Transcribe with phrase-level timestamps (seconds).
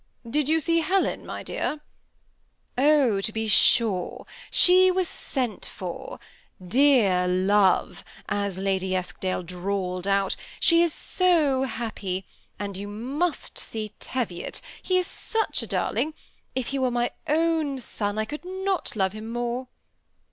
[0.27, 1.79] "Did you see Helen, my dear?""
[2.79, 3.21] Oh!
[3.21, 4.25] to be sure.
[4.49, 6.19] She was sent for.
[6.41, 12.25] * Dear Love,' as Lady Eskdale drawled out, * she is so happy;
[12.57, 16.15] and you must see Teviot,— he is such a darling;
[16.55, 17.35] if he THE SEMI ATTACHED COUPLE.
[17.35, 19.67] 7 were my own son, I could not love him more.'